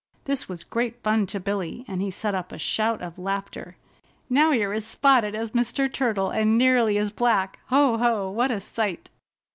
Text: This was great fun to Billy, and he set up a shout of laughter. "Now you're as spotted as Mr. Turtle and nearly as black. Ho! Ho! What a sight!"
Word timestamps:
This 0.25 0.49
was 0.49 0.63
great 0.63 0.95
fun 1.03 1.27
to 1.27 1.39
Billy, 1.39 1.85
and 1.87 2.01
he 2.01 2.09
set 2.09 2.33
up 2.33 2.51
a 2.51 2.57
shout 2.57 3.03
of 3.03 3.19
laughter. 3.19 3.77
"Now 4.31 4.49
you're 4.51 4.73
as 4.73 4.83
spotted 4.83 5.35
as 5.35 5.51
Mr. 5.51 5.93
Turtle 5.93 6.31
and 6.31 6.57
nearly 6.57 6.97
as 6.97 7.11
black. 7.11 7.59
Ho! 7.67 7.97
Ho! 7.99 8.31
What 8.31 8.49
a 8.49 8.59
sight!" 8.59 9.11